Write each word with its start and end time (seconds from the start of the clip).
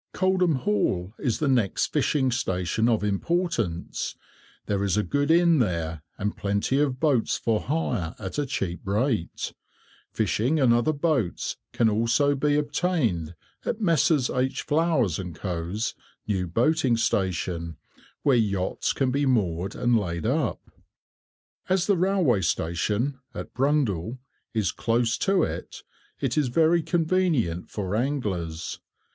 Coldham 0.13 0.55
Hall 0.55 1.13
is 1.19 1.37
the 1.37 1.47
next 1.47 1.93
fishing 1.93 2.31
station 2.31 2.89
of 2.89 3.03
importance. 3.03 4.15
There 4.65 4.83
is 4.83 4.97
a 4.97 5.03
good 5.03 5.29
inn 5.29 5.59
there, 5.59 6.01
and 6.17 6.35
plenty 6.35 6.79
of 6.79 6.99
boats 6.99 7.37
for 7.37 7.61
hire 7.61 8.15
at 8.17 8.39
a 8.39 8.47
cheap 8.47 8.81
rate. 8.83 9.53
Fishing 10.11 10.59
and 10.59 10.73
other 10.73 10.91
boats 10.91 11.57
can 11.71 11.87
also 11.87 12.33
be 12.33 12.55
obtained 12.55 13.35
at 13.63 13.79
Messrs. 13.79 14.31
H. 14.31 14.63
Flowers 14.63 15.19
and 15.19 15.35
Co.'s 15.35 15.93
new 16.27 16.47
boating 16.47 16.97
station, 16.97 17.77
where 18.23 18.35
yachts 18.37 18.93
can 18.93 19.11
be 19.11 19.27
moored 19.27 19.75
and 19.75 19.95
laid 19.95 20.25
up. 20.25 20.71
As 21.69 21.85
the 21.85 21.95
railway 21.95 22.41
station 22.41 23.19
(Brundall) 23.53 24.17
is 24.51 24.71
close 24.71 25.15
to 25.19 25.43
it, 25.43 25.83
it 26.19 26.39
is 26.39 26.47
very 26.47 26.81
convenient 26.81 27.69
for 27.69 27.95
anglers. 27.95 28.79